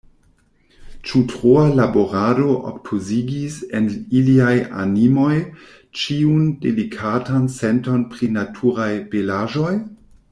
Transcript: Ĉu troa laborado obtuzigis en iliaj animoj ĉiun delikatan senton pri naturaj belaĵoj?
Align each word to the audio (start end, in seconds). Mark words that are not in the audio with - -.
Ĉu 1.09 1.19
troa 1.33 1.65
laborado 1.79 2.47
obtuzigis 2.71 3.59
en 3.81 3.89
iliaj 4.21 4.55
animoj 4.85 5.35
ĉiun 6.05 6.49
delikatan 6.65 7.47
senton 7.59 8.07
pri 8.15 8.33
naturaj 8.41 8.91
belaĵoj? 9.15 9.77